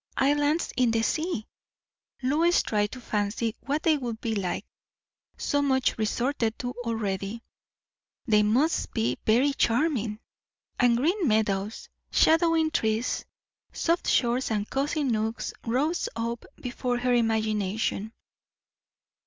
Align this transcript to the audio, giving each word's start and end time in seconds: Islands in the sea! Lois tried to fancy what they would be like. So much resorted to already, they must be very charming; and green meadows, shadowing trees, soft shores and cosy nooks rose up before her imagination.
Islands 0.17 0.73
in 0.75 0.89
the 0.89 1.03
sea! 1.03 1.47
Lois 2.23 2.63
tried 2.63 2.91
to 2.93 2.99
fancy 2.99 3.55
what 3.59 3.83
they 3.83 3.97
would 3.97 4.19
be 4.19 4.33
like. 4.33 4.65
So 5.37 5.61
much 5.61 5.95
resorted 5.99 6.57
to 6.57 6.71
already, 6.83 7.43
they 8.25 8.41
must 8.41 8.91
be 8.95 9.19
very 9.27 9.53
charming; 9.53 10.19
and 10.79 10.97
green 10.97 11.27
meadows, 11.27 11.87
shadowing 12.11 12.71
trees, 12.71 13.25
soft 13.73 14.07
shores 14.07 14.49
and 14.49 14.67
cosy 14.67 15.03
nooks 15.03 15.53
rose 15.67 16.09
up 16.15 16.45
before 16.59 16.97
her 16.97 17.13
imagination. 17.13 18.11